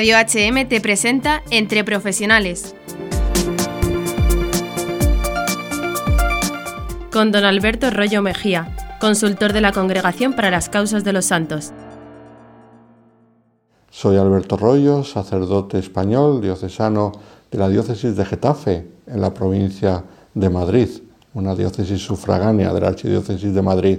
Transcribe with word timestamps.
Radio 0.00 0.16
HM 0.16 0.66
te 0.66 0.80
presenta 0.80 1.42
Entre 1.50 1.84
Profesionales. 1.84 2.74
Con 7.12 7.32
don 7.32 7.44
Alberto 7.44 7.90
Rollo 7.90 8.22
Mejía, 8.22 8.74
consultor 8.98 9.52
de 9.52 9.60
la 9.60 9.72
Congregación 9.72 10.32
para 10.32 10.50
las 10.50 10.70
Causas 10.70 11.04
de 11.04 11.12
los 11.12 11.26
Santos. 11.26 11.74
Soy 13.90 14.16
Alberto 14.16 14.56
Rollo, 14.56 15.04
sacerdote 15.04 15.78
español, 15.78 16.40
diocesano 16.40 17.12
de 17.50 17.58
la 17.58 17.68
diócesis 17.68 18.16
de 18.16 18.24
Getafe, 18.24 18.86
en 19.06 19.20
la 19.20 19.34
provincia 19.34 20.02
de 20.32 20.48
Madrid, 20.48 20.88
una 21.34 21.54
diócesis 21.54 22.00
sufragánea 22.00 22.72
de 22.72 22.80
la 22.80 22.88
Archidiócesis 22.88 23.52
de 23.52 23.60
Madrid. 23.60 23.98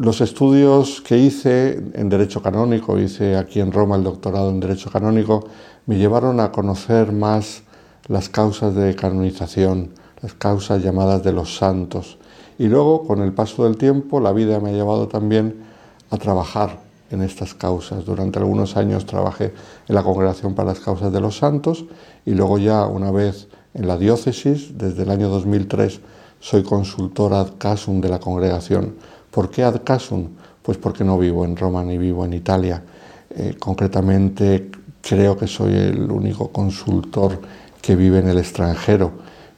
Los 0.00 0.20
estudios 0.20 1.00
que 1.00 1.18
hice 1.18 1.72
en 1.94 2.08
Derecho 2.08 2.40
Canónico, 2.40 3.00
hice 3.00 3.36
aquí 3.36 3.58
en 3.58 3.72
Roma 3.72 3.96
el 3.96 4.04
doctorado 4.04 4.48
en 4.48 4.60
Derecho 4.60 4.92
Canónico, 4.92 5.48
me 5.86 5.96
llevaron 5.96 6.38
a 6.38 6.52
conocer 6.52 7.10
más 7.10 7.64
las 8.06 8.28
causas 8.28 8.76
de 8.76 8.94
canonización, 8.94 9.90
las 10.22 10.34
causas 10.34 10.84
llamadas 10.84 11.24
de 11.24 11.32
los 11.32 11.56
santos. 11.56 12.16
Y 12.60 12.68
luego, 12.68 13.08
con 13.08 13.22
el 13.22 13.32
paso 13.32 13.64
del 13.64 13.76
tiempo, 13.76 14.20
la 14.20 14.32
vida 14.32 14.60
me 14.60 14.70
ha 14.70 14.72
llevado 14.72 15.08
también 15.08 15.64
a 16.10 16.16
trabajar 16.16 16.78
en 17.10 17.20
estas 17.22 17.54
causas. 17.54 18.04
Durante 18.04 18.38
algunos 18.38 18.76
años 18.76 19.04
trabajé 19.04 19.52
en 19.88 19.96
la 19.96 20.04
Congregación 20.04 20.54
para 20.54 20.68
las 20.68 20.78
Causas 20.78 21.12
de 21.12 21.20
los 21.20 21.38
Santos 21.38 21.86
y 22.24 22.34
luego 22.34 22.58
ya 22.58 22.86
una 22.86 23.10
vez 23.10 23.48
en 23.74 23.88
la 23.88 23.98
diócesis, 23.98 24.78
desde 24.78 25.02
el 25.02 25.10
año 25.10 25.28
2003, 25.28 26.00
soy 26.38 26.62
consultor 26.62 27.34
ad 27.34 27.58
casum 27.58 28.00
de 28.00 28.08
la 28.08 28.20
congregación. 28.20 28.94
¿Por 29.38 29.50
qué 29.50 29.62
ad 29.62 29.84
casum? 29.84 30.30
Pues 30.60 30.78
porque 30.78 31.04
no 31.04 31.16
vivo 31.16 31.44
en 31.44 31.56
Roma 31.56 31.84
ni 31.84 31.96
vivo 31.96 32.24
en 32.24 32.32
Italia. 32.32 32.82
Eh, 33.30 33.54
concretamente 33.56 34.68
creo 35.00 35.36
que 35.38 35.46
soy 35.46 35.74
el 35.74 36.10
único 36.10 36.48
consultor 36.48 37.40
que 37.80 37.94
vive 37.94 38.18
en 38.18 38.26
el 38.26 38.38
extranjero, 38.38 39.12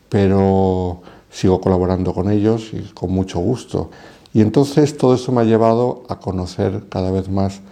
pero 0.07 1.01
sigo 1.31 1.63
colaborando 1.63 2.13
con 2.13 2.31
ellos 2.31 2.75
y 2.75 2.93
con 2.93 3.11
mucho 3.11 3.39
gusto. 3.39 3.89
Y 4.35 4.43
entonces 4.43 4.99
todo 4.99 5.15
eso 5.15 5.33
me 5.33 5.41
ha 5.41 5.45
llevado 5.45 6.03
a 6.11 6.21
conocer 6.21 6.83
cada 6.91 7.11
vez 7.11 7.31
más 7.31 7.63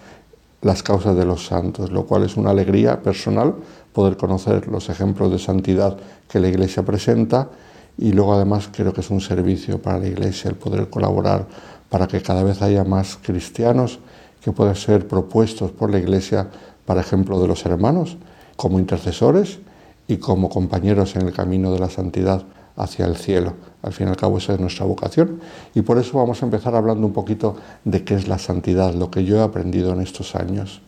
las 0.62 0.82
causas 0.82 1.14
de 1.14 1.26
los 1.26 1.44
santos, 1.44 1.92
lo 1.92 2.06
cual 2.06 2.22
es 2.22 2.38
una 2.38 2.52
alegría 2.52 3.02
personal 3.02 3.54
poder 3.92 4.16
conocer 4.16 4.66
los 4.68 4.88
ejemplos 4.88 5.30
de 5.30 5.38
santidad 5.38 5.98
que 6.26 6.40
la 6.40 6.48
Iglesia 6.48 6.82
presenta 6.86 7.50
y 7.98 8.12
luego 8.12 8.32
además 8.32 8.70
creo 8.72 8.94
que 8.94 9.00
es 9.00 9.10
un 9.10 9.20
servicio 9.20 9.82
para 9.82 9.98
la 9.98 10.06
Iglesia 10.06 10.48
el 10.48 10.56
poder 10.56 10.88
colaborar 10.88 11.46
para 11.88 12.06
que 12.06 12.22
cada 12.22 12.42
vez 12.42 12.62
haya 12.62 12.84
más 12.84 13.18
cristianos 13.22 13.98
que 14.42 14.52
puedan 14.52 14.76
ser 14.76 15.08
propuestos 15.08 15.70
por 15.70 15.90
la 15.90 15.98
Iglesia 15.98 16.48
para 16.86 17.00
ejemplo 17.00 17.40
de 17.40 17.48
los 17.48 17.66
hermanos, 17.66 18.16
como 18.56 18.78
intercesores 18.78 19.58
y 20.06 20.16
como 20.16 20.48
compañeros 20.48 21.16
en 21.16 21.22
el 21.26 21.32
camino 21.32 21.72
de 21.72 21.78
la 21.78 21.90
santidad 21.90 22.44
hacia 22.76 23.06
el 23.06 23.16
cielo. 23.16 23.54
Al 23.82 23.92
fin 23.92 24.06
y 24.06 24.10
al 24.10 24.16
cabo 24.16 24.38
esa 24.38 24.54
es 24.54 24.60
nuestra 24.60 24.86
vocación 24.86 25.40
y 25.74 25.82
por 25.82 25.98
eso 25.98 26.16
vamos 26.18 26.42
a 26.42 26.46
empezar 26.46 26.74
hablando 26.74 27.06
un 27.06 27.12
poquito 27.12 27.56
de 27.84 28.04
qué 28.04 28.14
es 28.14 28.28
la 28.28 28.38
santidad, 28.38 28.94
lo 28.94 29.10
que 29.10 29.24
yo 29.24 29.36
he 29.36 29.42
aprendido 29.42 29.92
en 29.92 30.00
estos 30.00 30.34
años. 30.34 30.80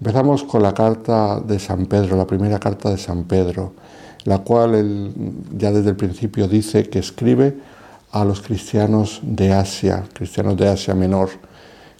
Empezamos 0.00 0.44
con 0.44 0.62
la 0.62 0.74
carta 0.74 1.40
de 1.40 1.58
San 1.58 1.86
Pedro, 1.86 2.16
la 2.16 2.26
primera 2.26 2.58
carta 2.58 2.90
de 2.90 2.98
San 2.98 3.24
Pedro, 3.24 3.72
la 4.24 4.40
cual 4.40 5.12
ya 5.56 5.72
desde 5.72 5.90
el 5.90 5.96
principio 5.96 6.48
dice 6.48 6.88
que 6.88 6.98
escribe 6.98 7.56
a 8.20 8.24
los 8.24 8.40
cristianos 8.40 9.20
de 9.22 9.52
Asia, 9.52 10.04
cristianos 10.14 10.56
de 10.56 10.66
Asia 10.66 10.94
Menor, 10.94 11.28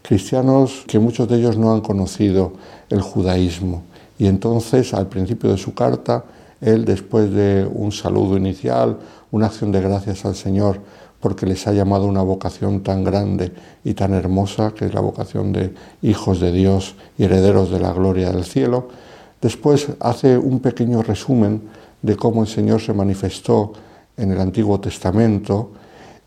cristianos 0.01 0.85
que 0.87 0.99
muchos 0.99 1.29
de 1.29 1.37
ellos 1.37 1.59
no 1.59 1.75
han 1.75 1.83
conocido 1.83 2.55
el 2.89 3.03
judaísmo. 3.03 3.83
Y 4.19 4.27
entonces 4.27 4.95
al 4.95 5.09
principio 5.09 5.51
de 5.51 5.59
su 5.59 5.75
carta 5.75 6.25
él, 6.63 6.87
después 6.87 7.31
de 7.31 7.69
un 7.71 7.93
saludo 7.93 8.39
inicial, 8.39 8.97
una 9.31 9.47
acción 9.47 9.71
de 9.73 9.83
gracias 9.83 10.25
al 10.25 10.35
Señor, 10.35 10.81
porque 11.21 11.45
les 11.45 11.67
ha 11.67 11.73
llamado 11.73 12.07
una 12.07 12.23
vocación 12.23 12.83
tan 12.83 13.05
grande 13.05 13.53
y 13.85 13.93
tan 13.93 14.15
hermosa, 14.15 14.73
que 14.73 14.87
es 14.87 14.95
la 14.95 15.01
vocación 15.01 15.53
de 15.53 15.75
hijos 16.01 16.41
de 16.41 16.51
Dios 16.51 16.95
y 17.19 17.25
herederos 17.25 17.71
de 17.71 17.81
la 17.81 17.93
gloria 17.93 18.33
del 18.33 18.45
cielo, 18.45 18.89
después 19.43 19.89
hace 20.01 20.39
un 20.39 20.61
pequeño 20.61 21.03
resumen 21.03 21.61
de 22.01 22.17
cómo 22.17 22.41
el 22.41 22.49
Señor 22.49 22.81
se 22.81 22.95
manifestó 22.95 23.75
en 24.17 24.31
el 24.31 24.41
Antiguo 24.41 24.81
Testamento 24.81 25.73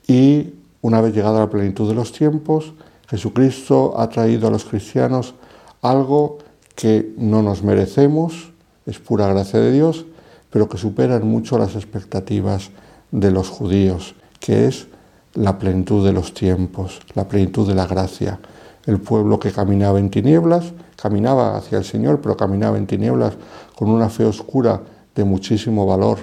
y 0.10 0.56
una 0.82 1.02
vez 1.02 1.14
llegada 1.14 1.40
la 1.40 1.50
plenitud 1.52 1.88
de 1.88 1.94
los 1.94 2.12
tiempos, 2.12 2.74
Jesucristo 3.08 3.94
ha 3.96 4.10
traído 4.10 4.48
a 4.48 4.52
los 4.52 4.66
cristianos 4.66 5.36
algo 5.84 6.40
que 6.76 7.14
no 7.18 7.44
nos 7.44 7.62
merecemos, 7.62 8.52
es 8.88 8.98
pura 8.98 9.28
gracia 9.28 9.60
de 9.60 9.72
Dios, 9.72 10.06
pero 10.50 10.68
que 10.68 10.80
superan 10.80 11.28
mucho 11.28 11.60
las 11.60 11.76
expectativas 11.76 12.72
de 13.12 13.30
los 13.30 13.50
judíos, 13.50 14.16
que 14.40 14.68
es 14.68 14.88
la 15.36 15.60
plenitud 15.60 16.04
de 16.04 16.14
los 16.14 16.34
tiempos, 16.34 17.02
la 17.14 17.28
plenitud 17.28 17.68
de 17.68 17.76
la 17.76 17.86
gracia. 17.86 18.40
El 18.88 19.00
pueblo 19.00 19.40
que 19.40 19.52
caminaba 19.52 20.00
en 20.00 20.10
tinieblas, 20.10 20.74
caminaba 20.96 21.56
hacia 21.56 21.78
el 21.78 21.84
Señor, 21.84 22.20
pero 22.20 22.36
caminaba 22.36 22.80
en 22.80 22.88
tinieblas 22.88 23.36
con 23.76 23.92
una 23.92 24.10
fe 24.10 24.26
oscura 24.26 24.82
de 25.14 25.24
muchísimo 25.24 25.86
valor, 25.86 26.18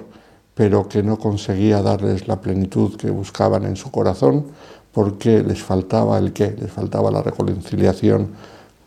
pero 0.57 0.89
que 0.89 1.05
no 1.05 1.19
conseguía 1.19 1.83
darles 1.83 2.27
la 2.27 2.41
plenitud 2.41 2.97
que 2.97 3.11
buscaban 3.11 3.65
en 3.67 3.77
su 3.77 3.93
corazón, 3.93 4.47
porque 4.91 5.43
les 5.43 5.63
faltaba 5.63 6.19
el 6.19 6.33
qué, 6.33 6.57
les 6.59 6.73
faltaba 6.73 7.11
la 7.11 7.23
reconciliación 7.23 8.29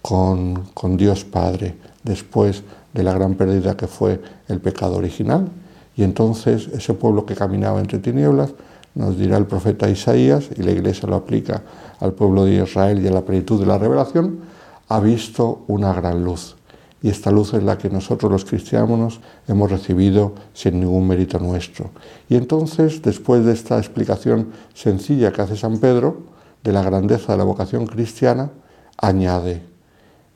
con, 0.02 0.66
con 0.74 0.98
Dios 0.98 1.24
Padre. 1.24 1.78
Después 2.04 2.64
de 2.94 3.04
la 3.04 3.14
gran 3.14 3.36
pérdida 3.36 3.78
que 3.78 3.88
fue 3.88 4.20
el 4.48 4.60
pecado 4.60 4.98
original. 4.98 5.48
Y 5.96 6.04
entonces 6.04 6.68
ese 6.74 6.94
pueblo 6.94 7.26
que 7.26 7.36
caminaba 7.36 7.80
entre 7.80 8.00
tinieblas, 8.00 8.52
nos 8.96 9.18
dirá 9.18 9.38
el 9.38 9.46
profeta 9.46 9.90
Isaías, 9.90 10.50
y 10.58 10.64
la 10.64 10.72
iglesia 10.72 11.08
lo 11.08 11.16
aplica 11.16 11.62
al 12.00 12.14
pueblo 12.14 12.46
de 12.46 12.64
Israel 12.64 13.04
y 13.04 13.08
a 13.08 13.12
la 13.12 13.22
plenitud 13.22 13.60
de 13.60 13.68
la 13.68 13.78
revelación, 13.78 14.40
ha 14.88 15.00
visto 15.00 15.66
una 15.68 15.94
gran 15.94 16.24
luz. 16.24 16.56
Y 17.02 17.10
esta 17.10 17.32
luz 17.32 17.54
es 17.54 17.64
la 17.64 17.78
que 17.78 17.90
nosotros 17.90 18.32
los 18.32 18.46
cristianos 18.46 19.22
hemos 19.48 19.72
recibido 19.72 20.34
sin 20.54 20.82
ningún 20.82 21.08
mérito 21.08 21.40
nuestro. 21.40 21.92
Y 22.28 22.36
entonces, 22.36 23.02
después 23.02 23.46
de 23.46 23.54
esta 23.54 23.78
explicación 23.78 24.50
sencilla 24.74 25.32
que 25.32 25.42
hace 25.42 25.56
San 25.56 25.78
Pedro 25.80 26.18
de 26.64 26.74
la 26.74 26.84
grandeza 26.84 27.32
de 27.32 27.38
la 27.38 27.46
vocación 27.46 27.86
cristiana, 27.86 28.50
añade, 28.98 29.64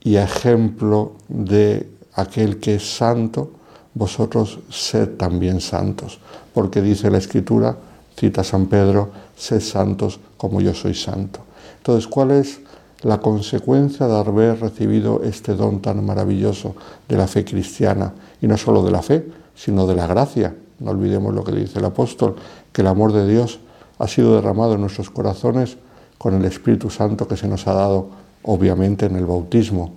y 0.02 0.16
ejemplo 0.16 1.14
de 1.28 1.90
aquel 2.14 2.60
que 2.60 2.76
es 2.76 2.96
santo, 2.96 3.52
vosotros 3.94 4.60
sed 4.70 5.18
también 5.18 5.62
santos, 5.62 6.20
porque 6.54 6.82
dice 6.82 7.12
la 7.12 7.18
Escritura, 7.18 7.76
cita 8.18 8.44
San 8.44 8.68
Pedro, 8.68 9.12
sed 9.36 9.60
santos 9.60 10.20
como 10.38 10.62
yo 10.62 10.74
soy 10.74 10.94
santo. 10.94 11.42
Entonces, 11.78 12.08
¿cuál 12.08 12.32
es 12.32 12.60
la 13.04 13.20
consecuencia 13.20 14.08
de 14.08 14.18
haber 14.18 14.60
recibido 14.60 15.22
este 15.24 15.54
don 15.54 15.82
tan 15.82 16.04
maravilloso 16.06 16.76
de 17.08 17.18
la 17.18 17.28
fe 17.28 17.46
cristiana? 17.46 18.14
Y 18.42 18.48
no 18.48 18.58
solo 18.58 18.84
de 18.84 18.92
la 18.92 19.02
fe, 19.02 19.26
sino 19.56 19.86
de 19.86 19.96
la 19.96 20.08
gracia. 20.08 20.56
No 20.80 20.92
olvidemos 20.92 21.34
lo 21.34 21.44
que 21.44 21.52
dice 21.52 21.80
el 21.80 21.86
apóstol, 21.86 22.36
que 22.72 22.82
el 22.82 22.88
amor 22.88 23.14
de 23.14 23.28
Dios 23.28 23.60
ha 24.00 24.08
sido 24.08 24.36
derramado 24.36 24.74
en 24.74 24.82
nuestros 24.82 25.10
corazones 25.10 25.78
con 26.18 26.34
el 26.34 26.46
Espíritu 26.46 26.90
Santo 26.90 27.28
que 27.28 27.38
se 27.38 27.48
nos 27.48 27.68
ha 27.68 27.74
dado, 27.74 28.10
obviamente, 28.44 29.06
en 29.06 29.16
el 29.16 29.26
bautismo. 29.26 29.92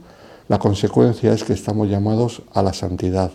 La 0.48 0.58
consecuencia 0.58 1.32
es 1.32 1.44
que 1.44 1.54
estamos 1.54 1.88
llamados 1.88 2.42
a 2.52 2.62
la 2.62 2.72
santidad, 2.72 3.30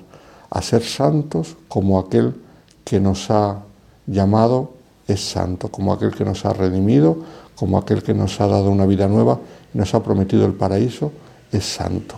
a 0.50 0.62
ser 0.62 0.84
santos 0.84 1.58
como 1.68 2.00
aquel 2.00 2.36
que 2.84 3.00
nos 3.00 3.30
ha 3.32 3.64
llamado 4.08 4.72
es 5.08 5.22
santo, 5.22 5.70
como 5.70 5.94
aquel 5.94 6.12
que 6.12 6.26
nos 6.26 6.46
ha 6.46 6.54
redimido, 6.54 7.18
como 7.56 7.78
aquel 7.78 8.04
que 8.04 8.14
nos 8.14 8.40
ha 8.42 8.48
dado 8.48 8.72
una 8.72 8.86
vida 8.86 9.08
nueva 9.08 9.40
y 9.74 9.78
nos 9.78 9.94
ha 9.94 10.04
prometido 10.04 10.46
el 10.46 10.54
paraíso, 10.54 11.12
es 11.52 11.66
santo. 11.66 12.16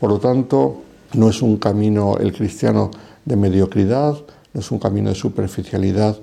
Por 0.00 0.10
lo 0.10 0.18
tanto, 0.18 0.82
no 1.14 1.28
es 1.28 1.42
un 1.42 1.56
camino 1.56 2.16
el 2.18 2.32
cristiano 2.32 2.90
de 3.24 3.36
mediocridad, 3.36 4.16
no 4.52 4.60
es 4.60 4.70
un 4.70 4.78
camino 4.78 5.08
de 5.08 5.14
superficialidad, 5.14 6.16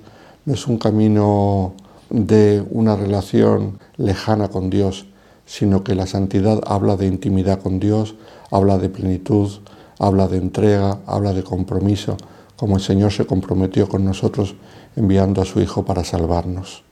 no 0.44 0.54
es 0.54 0.66
un 0.66 0.78
camino 0.78 1.74
de 2.10 2.64
una 2.70 2.96
relación 2.96 3.78
lejana 3.96 4.48
con 4.48 4.70
Dios, 4.70 5.06
sino 5.46 5.84
que 5.84 5.94
la 5.94 6.06
santidad 6.06 6.60
habla 6.66 6.96
de 6.96 7.06
intimidad 7.06 7.60
con 7.60 7.80
Dios, 7.80 8.14
habla 8.50 8.78
de 8.78 8.88
plenitud, 8.88 9.50
habla 9.98 10.28
de 10.28 10.38
entrega, 10.38 10.98
habla 11.06 11.32
de 11.32 11.42
compromiso, 11.42 12.16
como 12.56 12.76
el 12.76 12.82
Señor 12.82 13.12
se 13.12 13.26
comprometió 13.26 13.88
con 13.88 14.04
nosotros 14.04 14.54
enviando 14.96 15.42
a 15.42 15.44
su 15.44 15.60
Hijo 15.60 15.84
para 15.84 16.04
salvarnos. 16.04 16.84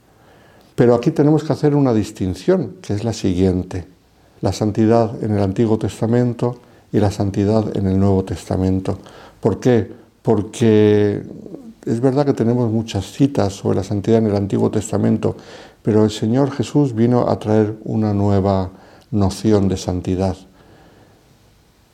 Pero 0.75 0.95
aquí 0.95 1.11
tenemos 1.11 1.43
que 1.43 1.53
hacer 1.53 1.75
una 1.75 1.93
distinción, 1.93 2.77
que 2.81 2.93
es 2.93 3.03
la 3.03 3.13
siguiente. 3.13 3.85
La 4.41 4.51
santidad 4.51 5.23
en 5.23 5.31
el 5.31 5.41
Antiguo 5.41 5.77
Testamento 5.77 6.59
y 6.91 6.99
la 6.99 7.11
santidad 7.11 7.75
en 7.77 7.87
el 7.87 7.99
Nuevo 7.99 8.23
Testamento. 8.23 8.97
¿Por 9.39 9.59
qué? 9.59 9.91
Porque 10.21 11.21
es 11.85 11.99
verdad 11.99 12.25
que 12.25 12.33
tenemos 12.33 12.71
muchas 12.71 13.11
citas 13.11 13.53
sobre 13.53 13.77
la 13.77 13.83
santidad 13.83 14.19
en 14.19 14.27
el 14.27 14.35
Antiguo 14.35 14.71
Testamento, 14.71 15.35
pero 15.81 16.03
el 16.03 16.11
Señor 16.11 16.51
Jesús 16.51 16.95
vino 16.95 17.27
a 17.29 17.37
traer 17.39 17.75
una 17.83 18.13
nueva 18.13 18.71
noción 19.11 19.67
de 19.67 19.77
santidad. 19.77 20.35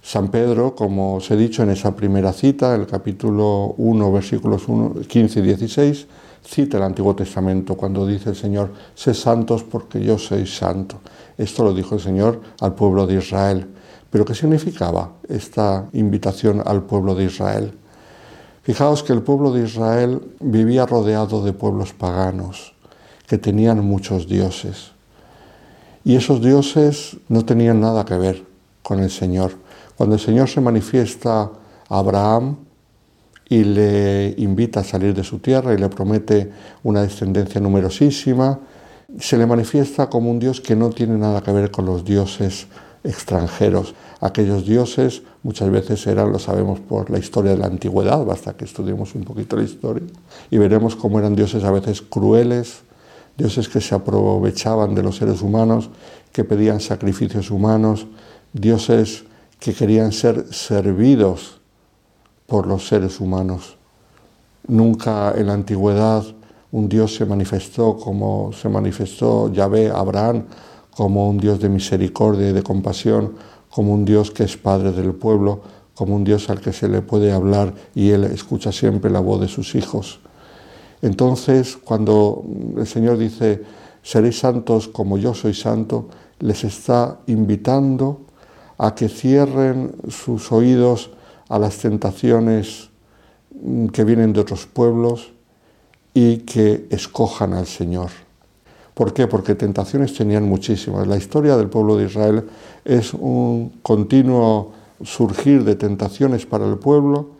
San 0.01 0.29
Pedro, 0.29 0.75
como 0.75 1.15
os 1.15 1.29
he 1.29 1.35
dicho 1.35 1.63
en 1.63 1.69
esa 1.69 1.95
primera 1.95 2.33
cita, 2.33 2.73
el 2.75 2.87
capítulo 2.87 3.75
1, 3.77 4.11
versículos 4.11 4.63
15 5.07 5.39
y 5.39 5.43
16, 5.43 6.07
cita 6.49 6.77
el 6.77 6.83
Antiguo 6.83 7.15
Testamento 7.15 7.75
cuando 7.75 8.07
dice 8.07 8.31
el 8.31 8.35
Señor, 8.35 8.73
sé 8.95 9.13
santos 9.13 9.63
porque 9.63 10.01
yo 10.01 10.17
soy 10.17 10.47
santo. 10.47 10.99
Esto 11.37 11.63
lo 11.63 11.73
dijo 11.73 11.95
el 11.95 12.01
Señor 12.01 12.41
al 12.59 12.73
pueblo 12.73 13.05
de 13.05 13.15
Israel. 13.15 13.67
Pero 14.09 14.25
¿qué 14.25 14.33
significaba 14.33 15.11
esta 15.27 15.87
invitación 15.93 16.63
al 16.65 16.83
pueblo 16.83 17.13
de 17.13 17.25
Israel? 17.25 17.77
Fijaos 18.63 19.03
que 19.03 19.13
el 19.13 19.21
pueblo 19.21 19.51
de 19.51 19.65
Israel 19.65 20.21
vivía 20.39 20.87
rodeado 20.87 21.43
de 21.43 21.53
pueblos 21.53 21.93
paganos, 21.93 22.73
que 23.27 23.37
tenían 23.37 23.85
muchos 23.85 24.27
dioses. 24.27 24.91
Y 26.03 26.15
esos 26.15 26.41
dioses 26.41 27.17
no 27.27 27.45
tenían 27.45 27.79
nada 27.79 28.05
que 28.05 28.17
ver 28.17 28.43
con 28.81 28.99
el 28.99 29.11
Señor. 29.11 29.51
Cuando 29.95 30.15
el 30.15 30.21
Señor 30.21 30.49
se 30.49 30.61
manifiesta 30.61 31.41
a 31.41 31.51
Abraham 31.89 32.57
y 33.49 33.63
le 33.63 34.35
invita 34.37 34.81
a 34.81 34.83
salir 34.83 35.13
de 35.15 35.23
su 35.23 35.39
tierra 35.39 35.73
y 35.73 35.77
le 35.77 35.89
promete 35.89 36.51
una 36.83 37.01
descendencia 37.01 37.59
numerosísima, 37.59 38.59
se 39.19 39.37
le 39.37 39.47
manifiesta 39.47 40.07
como 40.07 40.29
un 40.29 40.37
Dios 40.37 40.61
que 40.61 40.75
no 40.75 40.91
tiene 40.91 41.17
nada 41.17 41.41
que 41.41 41.51
ver 41.51 41.71
con 41.71 41.85
los 41.85 42.05
dioses 42.05 42.67
extranjeros. 43.03 43.95
Aquellos 44.21 44.65
dioses 44.65 45.23
muchas 45.41 45.71
veces 45.71 46.05
eran, 46.05 46.31
lo 46.31 46.37
sabemos 46.37 46.79
por 46.79 47.09
la 47.09 47.17
historia 47.17 47.51
de 47.51 47.57
la 47.57 47.65
antigüedad, 47.65 48.23
basta 48.23 48.53
que 48.55 48.65
estudiemos 48.65 49.15
un 49.15 49.23
poquito 49.23 49.55
la 49.55 49.63
historia, 49.63 50.03
y 50.51 50.57
veremos 50.59 50.95
cómo 50.95 51.17
eran 51.17 51.35
dioses 51.35 51.63
a 51.63 51.71
veces 51.71 52.03
crueles, 52.03 52.81
dioses 53.35 53.67
que 53.67 53.81
se 53.81 53.95
aprovechaban 53.95 54.93
de 54.93 55.01
los 55.01 55.15
seres 55.15 55.41
humanos, 55.41 55.89
que 56.31 56.43
pedían 56.43 56.81
sacrificios 56.81 57.49
humanos, 57.49 58.05
dioses 58.53 59.23
que 59.59 59.73
querían 59.73 60.11
ser 60.11 60.53
servidos 60.53 61.58
por 62.49 62.67
los 62.67 62.87
seres 62.87 63.19
humanos. 63.19 63.77
Nunca 64.67 65.33
en 65.37 65.47
la 65.47 65.53
antigüedad 65.53 66.23
un 66.71 66.89
Dios 66.89 67.15
se 67.15 67.25
manifestó 67.25 67.97
como 67.97 68.51
se 68.53 68.69
manifestó 68.69 69.51
Yahvé, 69.51 69.89
Abraham, 69.89 70.45
como 70.91 71.29
un 71.29 71.37
Dios 71.37 71.59
de 71.59 71.69
misericordia 71.69 72.49
y 72.49 72.53
de 72.53 72.61
compasión, 72.61 73.35
como 73.69 73.93
un 73.93 74.03
Dios 74.03 74.31
que 74.31 74.43
es 74.43 74.57
Padre 74.57 74.91
del 74.91 75.13
pueblo, 75.13 75.61
como 75.95 76.15
un 76.15 76.23
Dios 76.23 76.49
al 76.49 76.59
que 76.59 76.73
se 76.73 76.87
le 76.87 77.01
puede 77.01 77.31
hablar 77.31 77.73
y 77.95 78.09
Él 78.09 78.25
escucha 78.25 78.71
siempre 78.71 79.09
la 79.09 79.19
voz 79.19 79.41
de 79.41 79.47
sus 79.47 79.75
hijos. 79.75 80.19
Entonces, 81.01 81.77
cuando 81.77 82.43
el 82.77 82.85
Señor 82.85 83.17
dice, 83.17 83.63
seréis 84.03 84.39
santos 84.39 84.87
como 84.87 85.17
yo 85.17 85.33
soy 85.33 85.53
santo, 85.53 86.09
les 86.39 86.63
está 86.63 87.19
invitando 87.27 88.21
a 88.77 88.95
que 88.95 89.09
cierren 89.09 89.93
sus 90.09 90.51
oídos 90.51 91.11
a 91.49 91.59
las 91.59 91.77
tentaciones 91.79 92.89
que 93.91 94.03
vienen 94.03 94.31
de 94.33 94.39
otros 94.39 94.65
pueblos 94.67 95.31
y 96.13 96.37
que 96.37 96.87
escojan 96.89 97.53
al 97.53 97.65
Señor. 97.65 98.09
¿Por 98.93 99.13
qué? 99.13 99.27
Porque 99.27 99.55
tentaciones 99.55 100.13
tenían 100.13 100.43
muchísimas. 100.43 101.07
La 101.07 101.17
historia 101.17 101.57
del 101.57 101.69
pueblo 101.69 101.97
de 101.97 102.05
Israel 102.05 102.45
es 102.85 103.13
un 103.13 103.79
continuo 103.81 104.73
surgir 105.03 105.63
de 105.63 105.75
tentaciones 105.75 106.45
para 106.45 106.67
el 106.67 106.77
pueblo 106.77 107.31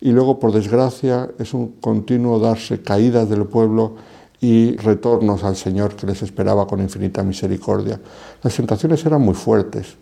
y 0.00 0.10
luego, 0.10 0.38
por 0.38 0.52
desgracia, 0.52 1.30
es 1.38 1.54
un 1.54 1.72
continuo 1.80 2.38
darse 2.38 2.82
caídas 2.82 3.28
del 3.28 3.46
pueblo 3.46 3.94
y 4.40 4.76
retornos 4.76 5.44
al 5.44 5.56
Señor 5.56 5.96
que 5.96 6.06
les 6.06 6.22
esperaba 6.22 6.66
con 6.66 6.80
infinita 6.80 7.22
misericordia. 7.22 8.00
Las 8.42 8.54
tentaciones 8.54 9.04
eran 9.06 9.22
muy 9.22 9.34
fuertes 9.34 9.96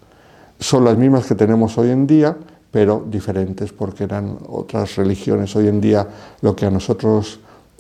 son 0.59 0.85
las 0.85 0.97
mismas 0.97 1.27
que 1.27 1.35
tenemos 1.35 1.77
hoy 1.79 1.91
en 1.91 2.07
día, 2.07 2.37
pero 2.75 3.05
diferentes 3.09 3.73
porque 3.73 4.03
eran 4.03 4.37
otras 4.49 4.97
religiones. 4.97 5.55
Hoy 5.55 5.69
en 5.69 5.81
día 5.81 6.09
lo 6.41 6.57
que 6.57 6.67
a 6.67 6.73
nosotros 6.73 7.39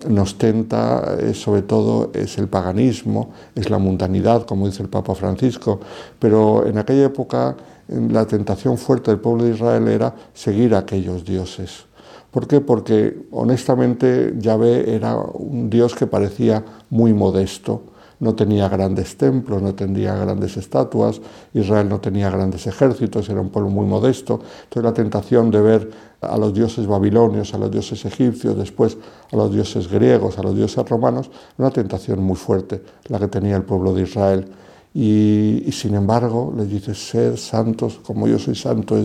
nos 0.09 0.39
tenta 0.39 1.19
sobre 1.35 1.63
todo 1.63 2.13
es 2.15 2.39
el 2.39 2.47
paganismo, 2.47 3.31
es 3.57 3.71
la 3.71 3.79
mundanidad, 3.79 4.47
como 4.47 4.67
dice 4.67 4.85
el 4.85 4.89
Papa 4.89 5.17
Francisco, 5.17 5.81
pero 6.21 6.65
en 6.65 6.79
aquella 6.79 7.07
época 7.07 7.57
la 7.89 8.25
tentación 8.25 8.79
fuerte 8.79 9.11
del 9.11 9.19
pueblo 9.19 9.43
de 9.43 9.55
Israel 9.55 9.89
era 9.89 10.15
seguir 10.33 10.77
a 10.77 10.79
aquellos 10.79 11.25
dioses. 11.25 11.87
¿Por 12.31 12.47
qué? 12.47 12.61
Porque 12.61 13.27
honestamente 13.33 14.35
Yahvé 14.39 14.95
era 14.95 15.17
un 15.17 15.71
dios 15.71 15.97
que 15.97 16.07
parecía 16.07 16.65
muy 16.91 17.13
modesto, 17.13 17.83
no 18.25 18.35
tenía 18.35 18.71
grandes 18.71 19.19
templos, 19.19 19.61
no 19.61 19.75
tenía 19.75 20.15
grandes 20.17 20.57
estatuas, 20.57 21.21
Israel 21.53 21.91
no 21.91 22.01
tenía 22.01 22.31
grandes 22.31 22.67
ejércitos, 22.67 23.29
era 23.29 23.43
un 23.43 23.51
pueblo 23.51 23.69
muy 23.69 23.85
modesto. 23.85 24.41
Entonces 24.65 24.83
la 24.83 24.95
tentación 24.95 25.51
de 25.51 25.61
ver 25.61 25.91
a 26.23 26.39
los 26.39 26.55
dioses 26.55 26.87
babilonios, 26.87 27.53
a 27.53 27.59
los 27.59 27.71
dioses 27.71 28.03
egipcios, 28.07 28.57
después 28.57 28.97
a 29.31 29.37
los 29.37 29.53
dioses 29.53 29.91
griegos, 29.91 30.39
a 30.39 30.43
los 30.43 30.57
dioses 30.57 30.89
romanos, 30.89 31.31
una 31.59 31.71
tentación 31.71 32.23
muy 32.23 32.37
fuerte 32.37 32.83
la 33.09 33.19
que 33.19 33.29
tenía 33.29 33.57
el 33.57 33.63
pueblo 33.65 33.93
de 33.93 34.03
Israel. 34.03 34.49
Y, 34.95 35.71
sin 35.73 35.95
embargo 35.95 36.55
les 36.57 36.71
dice, 36.71 36.95
ser 36.95 37.37
santos 37.37 38.01
como 38.07 38.27
yo 38.27 38.39
soy 38.39 38.55
santo, 38.55 38.97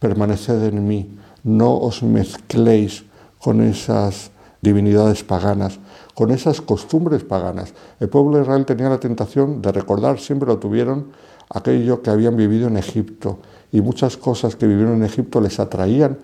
permaneced 0.00 0.64
en 0.64 0.88
mí, 0.88 1.16
no 1.44 1.76
os 1.76 2.02
mezcléis 2.02 3.04
con 3.38 3.60
esas 3.60 4.32
divinidades 4.60 5.22
paganas, 5.22 5.78
con 6.18 6.32
esas 6.32 6.60
costumbres 6.60 7.22
paganas. 7.22 7.72
El 8.00 8.08
pueblo 8.08 8.38
de 8.38 8.42
Israel 8.42 8.66
tenía 8.66 8.88
la 8.88 8.98
tentación 8.98 9.62
de 9.62 9.70
recordar, 9.70 10.18
siempre 10.18 10.48
lo 10.48 10.58
tuvieron, 10.58 11.12
aquello 11.48 12.02
que 12.02 12.10
habían 12.10 12.36
vivido 12.36 12.66
en 12.66 12.76
Egipto. 12.76 13.38
Y 13.70 13.82
muchas 13.82 14.16
cosas 14.16 14.56
que 14.56 14.66
vivieron 14.66 14.96
en 14.96 15.04
Egipto 15.04 15.40
les 15.40 15.60
atraían 15.60 16.18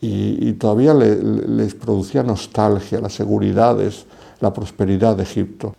y, 0.00 0.52
todavía 0.52 0.94
les 0.94 1.74
producía 1.74 2.22
nostalgia, 2.22 3.00
las 3.00 3.12
seguridades, 3.12 4.06
la 4.38 4.52
prosperidad 4.52 5.16
de 5.16 5.24
Egipto. 5.24 5.74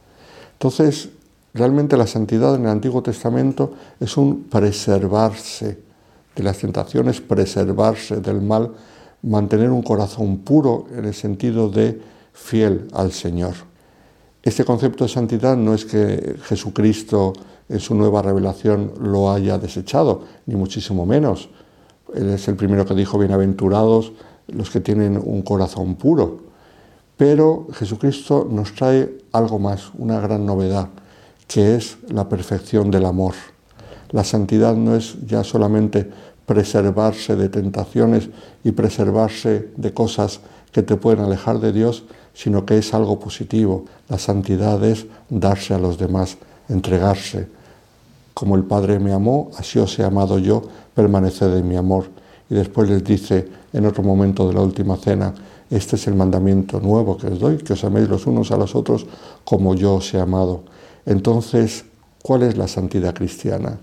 Entonces, 0.51 1.07
realmente 1.53 1.95
la 1.95 2.07
santidad 2.07 2.55
en 2.55 2.63
el 2.63 2.71
Antiguo 2.71 3.01
Testamento 3.01 3.71
es 4.01 4.17
un 4.17 4.49
preservarse 4.49 5.79
de 6.35 6.43
las 6.43 6.57
tentaciones, 6.57 7.21
preservarse 7.21 8.19
del 8.19 8.41
mal, 8.41 8.73
mantener 9.21 9.69
un 9.69 9.81
corazón 9.81 10.39
puro 10.39 10.87
en 10.93 11.05
el 11.05 11.13
sentido 11.13 11.69
de 11.69 12.10
fiel 12.33 12.87
al 12.93 13.11
Señor. 13.11 13.53
Este 14.43 14.65
concepto 14.65 15.03
de 15.03 15.09
santidad 15.09 15.55
no 15.55 15.73
es 15.73 15.85
que 15.85 16.35
Jesucristo 16.43 17.33
en 17.69 17.79
su 17.79 17.95
nueva 17.95 18.21
revelación 18.21 18.93
lo 18.99 19.31
haya 19.31 19.57
desechado, 19.57 20.23
ni 20.45 20.55
muchísimo 20.55 21.05
menos. 21.05 21.49
Él 22.13 22.29
es 22.29 22.47
el 22.47 22.55
primero 22.55 22.85
que 22.85 22.95
dijo, 22.95 23.17
bienaventurados 23.17 24.11
los 24.47 24.69
que 24.69 24.81
tienen 24.81 25.21
un 25.23 25.41
corazón 25.41 25.95
puro. 25.95 26.39
Pero 27.15 27.67
Jesucristo 27.73 28.47
nos 28.49 28.73
trae 28.73 29.19
algo 29.31 29.59
más, 29.59 29.91
una 29.97 30.19
gran 30.19 30.45
novedad, 30.45 30.89
que 31.47 31.75
es 31.75 31.97
la 32.09 32.27
perfección 32.27 32.91
del 32.91 33.05
amor. 33.05 33.35
La 34.09 34.23
santidad 34.23 34.75
no 34.75 34.95
es 34.95 35.15
ya 35.25 35.43
solamente 35.43 36.09
preservarse 36.45 37.35
de 37.35 37.47
tentaciones 37.47 38.29
y 38.63 38.71
preservarse 38.71 39.69
de 39.77 39.93
cosas 39.93 40.41
que 40.71 40.83
te 40.83 40.95
pueden 40.95 41.23
alejar 41.23 41.59
de 41.59 41.71
Dios, 41.71 42.03
sino 42.33 42.65
que 42.65 42.77
es 42.77 42.93
algo 42.93 43.19
positivo. 43.19 43.85
La 44.09 44.17
santidad 44.17 44.83
es 44.83 45.05
darse 45.29 45.73
a 45.73 45.79
los 45.79 45.97
demás, 45.97 46.37
entregarse. 46.69 47.47
Como 48.33 48.55
el 48.55 48.63
Padre 48.63 48.99
me 48.99 49.11
amó, 49.11 49.51
así 49.57 49.79
os 49.79 49.97
he 49.99 50.03
amado 50.03 50.39
yo, 50.39 50.63
permaneced 50.95 51.53
en 51.57 51.67
mi 51.67 51.75
amor. 51.75 52.05
Y 52.49 52.55
después 52.55 52.89
les 52.89 53.03
dice 53.03 53.47
en 53.73 53.85
otro 53.85 54.03
momento 54.03 54.47
de 54.47 54.53
la 54.53 54.61
última 54.61 54.97
cena, 54.97 55.33
este 55.69 55.95
es 55.95 56.07
el 56.07 56.15
mandamiento 56.15 56.81
nuevo 56.81 57.17
que 57.17 57.27
os 57.27 57.39
doy, 57.39 57.57
que 57.57 57.73
os 57.73 57.83
améis 57.83 58.09
los 58.09 58.27
unos 58.27 58.51
a 58.51 58.57
los 58.57 58.75
otros 58.75 59.05
como 59.45 59.73
yo 59.73 59.95
os 59.95 60.13
he 60.13 60.19
amado. 60.19 60.63
Entonces, 61.05 61.85
¿cuál 62.21 62.43
es 62.43 62.57
la 62.57 62.67
santidad 62.67 63.13
cristiana? 63.13 63.79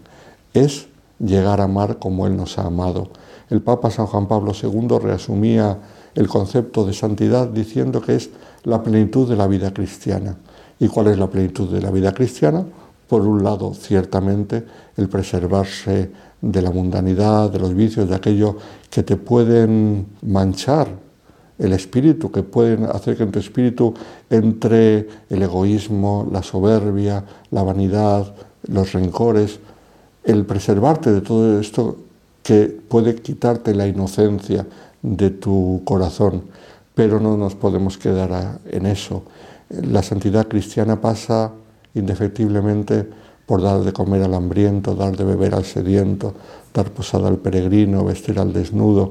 Es 0.53 0.87
llegar 1.19 1.61
a 1.61 1.65
amar 1.65 1.99
como 1.99 2.27
Él 2.27 2.37
nos 2.37 2.59
ha 2.59 2.67
amado. 2.67 3.09
El 3.51 3.63
Papa 3.63 3.91
San 3.91 4.07
Juan 4.07 4.27
Pablo 4.27 4.53
II 4.61 4.99
resumía 5.03 5.79
el 6.15 6.29
concepto 6.29 6.85
de 6.85 6.93
santidad 6.93 7.49
diciendo 7.49 8.01
que 8.01 8.17
es 8.17 8.31
la 8.65 8.83
plenitud 8.83 9.29
de 9.29 9.37
la 9.37 9.47
vida 9.47 9.73
cristiana. 9.73 10.37
¿Y 10.79 10.89
cuál 10.89 11.09
es 11.09 11.19
la 11.19 11.29
plenitud 11.29 11.69
de 11.73 11.81
la 11.81 11.91
vida 11.91 12.13
cristiana? 12.13 12.65
Por 13.09 13.27
un 13.27 13.43
lado, 13.43 13.73
ciertamente, 13.75 14.65
el 14.97 15.09
preservarse 15.09 16.11
de 16.41 16.63
la 16.63 16.71
mundanidad, 16.71 17.51
de 17.51 17.59
los 17.59 17.75
vicios, 17.75 18.09
de 18.09 18.15
aquello 18.15 18.57
que 18.91 19.03
te 19.03 19.17
pueden 19.17 20.07
manchar 20.23 20.89
el 21.59 21.73
espíritu, 21.73 22.31
que 22.31 22.43
pueden 22.43 22.85
hacer 22.85 23.17
que 23.17 23.25
en 23.25 23.33
tu 23.33 23.39
espíritu 23.39 23.95
entre 24.31 25.09
el 25.29 25.43
egoísmo, 25.43 26.29
la 26.31 26.43
soberbia, 26.43 27.25
la 27.51 27.63
vanidad, 27.63 28.35
los 28.69 28.93
rencores, 28.93 29.59
el 30.23 30.45
preservarte 30.45 31.13
de 31.13 31.21
todo 31.21 31.59
esto 31.59 31.97
que 32.49 32.65
puede 32.65 33.15
quitarte 33.17 33.75
la 33.75 33.87
inocencia, 33.87 34.65
de 35.03 35.29
tu 35.29 35.83
corazón, 35.85 36.45
pero 36.95 37.21
no 37.21 37.37
nos 37.37 37.55
podemos 37.55 37.99
quedar 37.99 38.59
en 38.71 38.87
eso. 38.87 39.23
La 39.69 40.03
santidad 40.03 40.49
cristiana 40.49 40.99
pasa 40.99 41.53
indefectiblemente 41.95 43.07
por 43.45 43.61
dar 43.61 43.81
de 43.81 43.93
comer 43.93 44.23
al 44.23 44.33
hambriento, 44.33 44.95
dar 44.95 45.15
de 45.15 45.25
beber 45.25 45.55
al 45.55 45.67
sediento, 45.67 46.33
dar 46.73 46.91
posada 46.91 47.29
al 47.29 47.37
peregrino, 47.37 48.03
vestir 48.03 48.39
al 48.39 48.55
desnudo, 48.55 49.11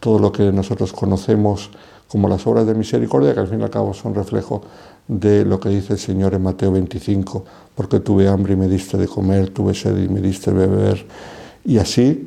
todo 0.00 0.18
lo 0.18 0.32
que 0.32 0.50
nosotros 0.50 0.94
conocemos 0.94 1.68
como 2.08 2.26
las 2.26 2.46
obras 2.46 2.66
de 2.66 2.74
misericordia, 2.74 3.34
que 3.34 3.40
al 3.40 3.48
fin 3.48 3.60
y 3.60 3.64
al 3.64 3.70
cabo 3.70 3.92
son 3.92 4.14
reflejo 4.14 4.62
de 5.06 5.44
lo 5.44 5.60
que 5.60 5.68
dice 5.68 5.92
el 5.92 5.98
Señor 5.98 6.32
en 6.32 6.42
Mateo 6.42 6.72
25, 6.72 7.44
porque 7.74 8.00
tuve 8.00 8.28
hambre 8.28 8.54
y 8.54 8.56
me 8.56 8.66
diste 8.66 8.96
de 8.96 9.06
comer, 9.06 9.50
tuve 9.50 9.74
sed 9.74 9.94
y 10.02 10.08
me 10.08 10.22
diste 10.22 10.52
de 10.52 10.66
beber, 10.66 11.06
y 11.66 11.76
así 11.76 12.26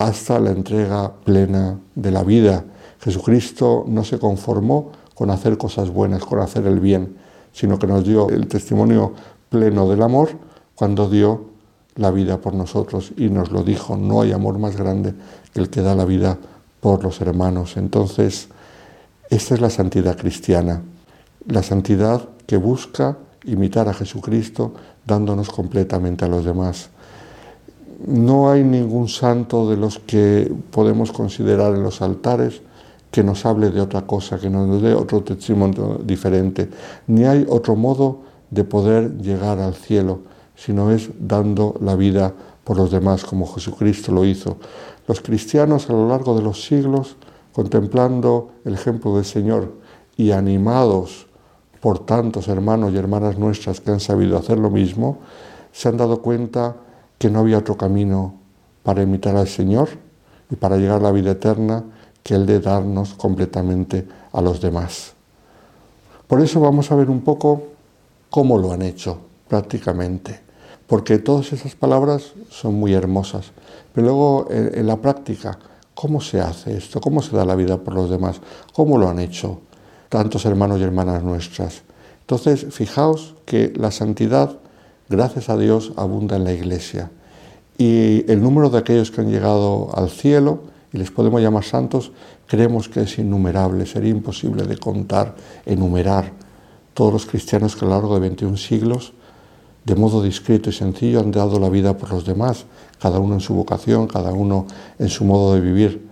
hasta 0.00 0.40
la 0.40 0.50
entrega 0.50 1.12
plena 1.12 1.78
de 1.94 2.10
la 2.10 2.24
vida. 2.24 2.64
Jesucristo 3.00 3.84
no 3.86 4.02
se 4.02 4.18
conformó 4.18 4.92
con 5.14 5.28
hacer 5.30 5.58
cosas 5.58 5.90
buenas, 5.90 6.24
con 6.24 6.40
hacer 6.40 6.66
el 6.66 6.80
bien, 6.80 7.16
sino 7.52 7.78
que 7.78 7.86
nos 7.86 8.02
dio 8.02 8.30
el 8.30 8.48
testimonio 8.48 9.12
pleno 9.50 9.86
del 9.90 10.00
amor 10.00 10.30
cuando 10.74 11.10
dio 11.10 11.50
la 11.96 12.10
vida 12.10 12.40
por 12.40 12.54
nosotros 12.54 13.12
y 13.18 13.28
nos 13.28 13.52
lo 13.52 13.62
dijo, 13.62 13.94
no 13.94 14.22
hay 14.22 14.32
amor 14.32 14.58
más 14.58 14.74
grande 14.74 15.12
que 15.52 15.60
el 15.60 15.68
que 15.68 15.82
da 15.82 15.94
la 15.94 16.06
vida 16.06 16.38
por 16.80 17.04
los 17.04 17.20
hermanos. 17.20 17.76
Entonces, 17.76 18.48
esta 19.28 19.54
es 19.54 19.60
la 19.60 19.68
santidad 19.68 20.16
cristiana, 20.16 20.80
la 21.46 21.62
santidad 21.62 22.26
que 22.46 22.56
busca 22.56 23.18
imitar 23.44 23.86
a 23.90 23.94
Jesucristo 23.94 24.72
dándonos 25.06 25.50
completamente 25.50 26.24
a 26.24 26.28
los 26.28 26.46
demás. 26.46 26.88
No 28.06 28.50
hay 28.50 28.64
ningún 28.64 29.08
santo 29.08 29.68
de 29.68 29.76
los 29.76 29.98
que 29.98 30.52
podemos 30.70 31.12
considerar 31.12 31.74
en 31.74 31.82
los 31.82 32.02
altares 32.02 32.62
que 33.10 33.24
nos 33.24 33.44
hable 33.44 33.70
de 33.70 33.80
otra 33.80 34.02
cosa, 34.02 34.38
que 34.38 34.48
nos 34.48 34.80
dé 34.80 34.94
otro 34.94 35.22
testimonio 35.22 36.00
diferente, 36.04 36.68
ni 37.06 37.24
hay 37.24 37.44
otro 37.48 37.74
modo 37.76 38.20
de 38.50 38.64
poder 38.64 39.18
llegar 39.18 39.58
al 39.58 39.74
cielo 39.74 40.30
sino 40.60 40.90
es 40.90 41.08
dando 41.18 41.74
la 41.80 41.96
vida 41.96 42.34
por 42.64 42.76
los 42.76 42.90
demás, 42.90 43.24
como 43.24 43.46
Jesucristo 43.46 44.12
lo 44.12 44.26
hizo. 44.26 44.58
Los 45.08 45.22
cristianos 45.22 45.88
a 45.88 45.94
lo 45.94 46.06
largo 46.06 46.36
de 46.36 46.42
los 46.42 46.62
siglos, 46.66 47.16
contemplando 47.54 48.50
el 48.66 48.74
ejemplo 48.74 49.16
del 49.16 49.24
Señor 49.24 49.72
y 50.18 50.32
animados 50.32 51.26
por 51.80 52.00
tantos 52.00 52.48
hermanos 52.48 52.92
y 52.92 52.98
hermanas 52.98 53.38
nuestras 53.38 53.80
que 53.80 53.90
han 53.90 54.00
sabido 54.00 54.36
hacer 54.36 54.58
lo 54.58 54.68
mismo, 54.68 55.20
se 55.72 55.88
han 55.88 55.96
dado 55.96 56.20
cuenta 56.20 56.76
que 57.20 57.30
no 57.30 57.38
había 57.38 57.58
otro 57.58 57.76
camino 57.76 58.34
para 58.82 59.02
imitar 59.02 59.36
al 59.36 59.46
Señor 59.46 59.90
y 60.50 60.56
para 60.56 60.78
llegar 60.78 60.96
a 60.96 61.04
la 61.04 61.12
vida 61.12 61.30
eterna 61.30 61.84
que 62.24 62.34
el 62.34 62.46
de 62.46 62.58
darnos 62.58 63.14
completamente 63.14 64.08
a 64.32 64.40
los 64.40 64.60
demás. 64.60 65.12
Por 66.26 66.40
eso 66.40 66.58
vamos 66.60 66.90
a 66.90 66.96
ver 66.96 67.10
un 67.10 67.20
poco 67.20 67.62
cómo 68.30 68.58
lo 68.58 68.72
han 68.72 68.82
hecho 68.82 69.18
prácticamente 69.46 70.50
porque 70.90 71.18
todas 71.18 71.52
esas 71.52 71.76
palabras 71.76 72.32
son 72.48 72.74
muy 72.74 72.94
hermosas. 72.94 73.52
Pero 73.94 74.08
luego 74.08 74.48
en, 74.50 74.88
la 74.88 74.96
práctica, 74.96 75.56
¿cómo 75.94 76.20
se 76.20 76.40
hace 76.40 76.76
esto? 76.76 77.00
¿Cómo 77.00 77.22
se 77.22 77.36
da 77.36 77.44
la 77.44 77.54
vida 77.54 77.76
por 77.76 77.94
los 77.94 78.10
demás? 78.10 78.40
¿Cómo 78.72 78.98
lo 78.98 79.08
han 79.08 79.20
hecho 79.20 79.60
tantos 80.08 80.44
hermanos 80.46 80.80
y 80.80 80.82
hermanas 80.82 81.22
nuestras? 81.22 81.82
Entonces, 82.22 82.66
fijaos 82.74 83.36
que 83.44 83.72
la 83.76 83.92
santidad, 83.92 84.58
gracias 85.10 85.50
a 85.50 85.58
Dios, 85.58 85.92
abunda 85.96 86.36
en 86.36 86.44
la 86.44 86.52
iglesia. 86.52 87.10
Y 87.76 88.30
el 88.30 88.40
número 88.40 88.70
de 88.70 88.78
aquellos 88.78 89.10
que 89.10 89.20
han 89.20 89.30
llegado 89.30 89.90
al 89.94 90.08
cielo, 90.08 90.60
y 90.92 90.98
les 90.98 91.10
podemos 91.10 91.42
llamar 91.42 91.64
santos, 91.64 92.12
creemos 92.46 92.88
que 92.88 93.02
es 93.02 93.18
innumerable, 93.18 93.84
sería 93.84 94.10
imposible 94.10 94.64
de 94.64 94.78
contar, 94.78 95.34
enumerar 95.66 96.32
todos 96.94 97.12
los 97.12 97.26
cristianos 97.26 97.76
que 97.76 97.84
a 97.84 97.88
lo 97.88 97.94
largo 97.94 98.14
de 98.14 98.20
21 98.20 98.56
siglos 98.56 99.12
de 99.84 99.94
modo 99.94 100.22
discreto 100.22 100.70
y 100.70 100.72
sencillo 100.72 101.20
han 101.20 101.30
dado 101.30 101.58
la 101.58 101.70
vida 101.70 101.96
por 101.96 102.12
los 102.12 102.24
demás, 102.24 102.66
cada 103.00 103.18
uno 103.18 103.34
en 103.34 103.40
su 103.40 103.54
vocación, 103.54 104.06
cada 104.06 104.32
uno 104.32 104.66
en 104.98 105.08
su 105.08 105.24
modo 105.24 105.54
de 105.54 105.60
vivir, 105.60 106.08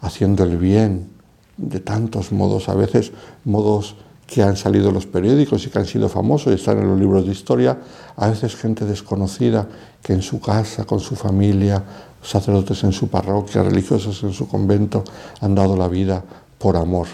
haciendo 0.00 0.44
el 0.44 0.56
bien 0.56 1.10
de 1.56 1.80
tantos 1.80 2.32
modos, 2.32 2.68
a 2.68 2.74
veces 2.74 3.12
modos 3.44 3.96
que 4.30 4.44
han 4.44 4.56
salido 4.56 4.88
en 4.88 4.94
los 4.94 5.06
periódicos 5.06 5.66
y 5.66 5.70
que 5.70 5.80
han 5.80 5.86
sido 5.86 6.08
famosos 6.08 6.52
y 6.52 6.54
están 6.54 6.78
en 6.78 6.88
los 6.88 6.98
libros 6.98 7.26
de 7.26 7.32
historia, 7.32 7.76
a 8.14 8.28
veces 8.28 8.54
gente 8.54 8.84
desconocida 8.84 9.66
que 10.00 10.12
en 10.12 10.22
su 10.22 10.40
casa, 10.40 10.84
con 10.84 11.00
su 11.00 11.16
familia, 11.16 11.82
sacerdotes 12.22 12.84
en 12.84 12.92
su 12.92 13.08
parroquia, 13.08 13.64
religiosos 13.64 14.22
en 14.22 14.32
su 14.32 14.46
convento, 14.46 15.02
han 15.40 15.56
dado 15.56 15.76
la 15.76 15.88
vida 15.88 16.22
por 16.58 16.76
amor. 16.76 17.08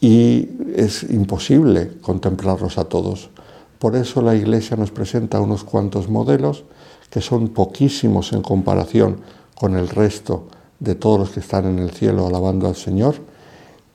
Y 0.00 0.48
es 0.74 1.04
imposible 1.04 1.92
contemplarlos 2.00 2.78
a 2.78 2.84
todos. 2.84 3.30
Por 3.78 3.94
eso 3.94 4.20
la 4.20 4.34
Iglesia 4.34 4.76
nos 4.76 4.90
presenta 4.90 5.40
unos 5.40 5.62
cuantos 5.62 6.08
modelos 6.08 6.64
que 7.10 7.20
son 7.20 7.50
poquísimos 7.50 8.32
en 8.32 8.42
comparación 8.42 9.18
con 9.54 9.76
el 9.76 9.88
resto 9.88 10.48
de 10.80 10.96
todos 10.96 11.20
los 11.20 11.30
que 11.30 11.40
están 11.40 11.66
en 11.66 11.78
el 11.78 11.90
cielo 11.92 12.26
alabando 12.26 12.66
al 12.66 12.74
Señor. 12.74 13.29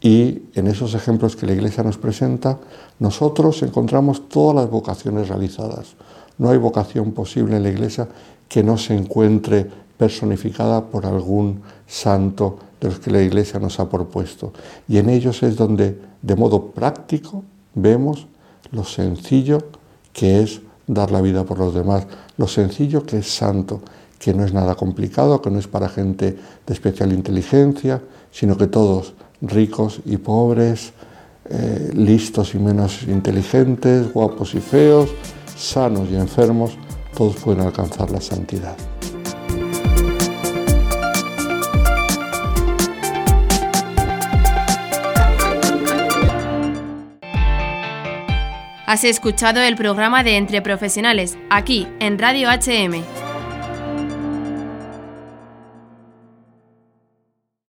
Y 0.06 0.44
en 0.54 0.68
esos 0.68 0.94
ejemplos 0.94 1.36
que 1.36 1.48
la 1.48 1.54
Iglesia 1.54 1.84
nos 1.84 1.98
presenta, 1.98 2.60
nosotros 3.00 3.64
encontramos 3.64 4.30
todas 4.30 4.56
las 4.56 4.70
vocaciones 4.70 5.30
realizadas. 5.30 5.96
No 6.38 6.52
hay 6.52 6.60
vocación 6.60 7.12
posible 7.12 7.58
en 7.58 7.64
la 7.64 7.70
Iglesia 7.70 8.08
que 8.48 8.62
no 8.62 8.78
se 8.78 8.96
encuentre 8.96 9.66
personificada 9.98 10.86
por 10.86 11.08
algún 11.08 11.64
santo 11.88 12.60
de 12.80 12.90
los 12.90 13.00
que 13.00 13.10
la 13.10 13.24
Iglesia 13.24 13.60
nos 13.60 13.80
ha 13.80 13.90
propuesto. 13.90 14.54
Y 14.88 15.00
en 15.00 15.10
ellos 15.10 15.42
es 15.42 15.56
donde, 15.56 16.00
de 16.22 16.36
modo 16.36 16.68
práctico, 16.68 17.44
vemos 17.74 18.28
lo 18.72 18.84
sencillo 18.84 19.58
que 20.14 20.44
es 20.44 20.62
dar 20.86 21.10
la 21.10 21.22
vida 21.22 21.46
por 21.46 21.58
los 21.58 21.74
demás, 21.74 22.06
lo 22.38 22.48
sencillo 22.48 23.08
que 23.08 23.18
es 23.18 23.36
santo, 23.36 23.82
que 24.20 24.36
no 24.36 24.46
es 24.46 24.54
nada 24.54 24.76
complicado, 24.76 25.42
que 25.42 25.50
no 25.50 25.58
es 25.58 25.68
para 25.68 25.90
gente 25.90 26.38
de 26.68 26.74
especial 26.76 27.12
inteligencia, 27.12 28.04
sino 28.30 28.56
que 28.56 28.68
todos, 28.68 29.16
ricos 29.42 30.02
y 30.06 30.18
pobres, 30.18 30.94
eh, 31.50 31.92
listos 31.94 32.56
y 32.56 32.60
menos 32.60 33.04
inteligentes, 33.04 34.12
guapos 34.12 34.56
y 34.56 34.60
feos, 34.60 35.10
sanos 35.56 36.10
y 36.10 36.16
enfermos, 36.16 36.78
todos 37.16 37.36
pueden 37.38 37.62
alcanzar 37.62 38.10
la 38.12 38.22
santidad. 38.22 38.76
Has 48.88 49.04
escuchado 49.04 49.62
el 49.62 49.76
programa 49.76 50.24
de 50.24 50.38
Entre 50.38 50.62
Profesionales, 50.62 51.38
aquí 51.50 51.88
en 52.00 52.20
Radio 52.20 52.50
HM. 52.50 53.25